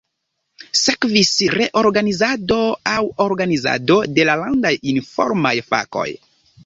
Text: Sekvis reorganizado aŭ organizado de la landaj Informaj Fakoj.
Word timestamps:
Sekvis 0.79 1.33
reorganizado 1.55 2.57
aŭ 2.93 2.97
organizado 3.29 3.99
de 4.17 4.27
la 4.31 4.39
landaj 4.41 4.73
Informaj 4.95 5.55
Fakoj. 5.69 6.09